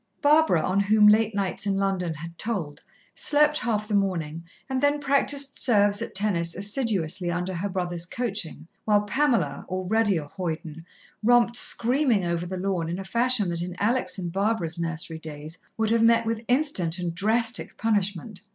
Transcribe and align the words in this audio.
Barbara, 0.23 0.61
on 0.63 0.79
whom 0.79 1.05
late 1.07 1.35
nights 1.35 1.67
in 1.67 1.75
London 1.77 2.11
had 2.15 2.35
told, 2.39 2.81
slept 3.13 3.59
half 3.59 3.87
the 3.87 3.93
morning, 3.93 4.43
and 4.67 4.81
then 4.81 4.99
practised 4.99 5.59
"serves" 5.59 6.01
at 6.01 6.15
tennis 6.15 6.55
assiduously 6.55 7.29
under 7.29 7.53
her 7.53 7.69
brother's 7.69 8.07
coaching, 8.07 8.67
while 8.83 9.03
Pamela, 9.03 9.63
already 9.69 10.17
a 10.17 10.25
hoyden, 10.25 10.87
romped 11.23 11.55
screaming 11.55 12.25
over 12.25 12.47
the 12.47 12.57
lawn, 12.57 12.89
in 12.89 12.97
a 12.97 13.03
fashion 13.03 13.47
that 13.49 13.61
in 13.61 13.75
Alex' 13.79 14.17
and 14.17 14.31
Barbara's 14.33 14.79
nursery 14.79 15.19
days 15.19 15.59
would 15.77 15.91
have 15.91 16.01
met 16.01 16.25
with 16.25 16.41
instant 16.47 16.97
and 16.97 17.13
drastic 17.13 17.77
punishment. 17.77 18.41